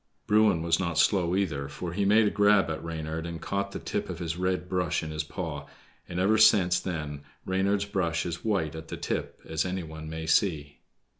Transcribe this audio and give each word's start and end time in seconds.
Bruin 0.25 0.63
was 0.63 0.79
not 0.79 0.97
slow 0.97 1.35
either, 1.35 1.67
for 1.69 1.93
he 1.93 2.05
made 2.05 2.25
a 2.25 2.31
grab 2.31 2.71
at 2.71 2.83
Reynard 2.83 3.27
and 3.27 3.39
caught 3.39 3.71
the 3.71 3.77
tip 3.77 4.09
of 4.09 4.17
his 4.17 4.35
red 4.35 4.67
brush 4.67 5.03
in 5.03 5.11
his 5.11 5.23
paw; 5.23 5.67
and 6.09 6.19
ever 6.19 6.39
since 6.39 6.79
then 6.79 7.21
Reynard's 7.45 7.85
brush 7.85 8.25
is 8.25 8.43
white 8.43 8.73
at 8.73 8.87
the 8.87 8.97
tip, 8.97 9.39
as 9.47 9.63
any 9.63 9.83
one 9.83 10.09
may 10.09 10.25
see. 10.25 10.79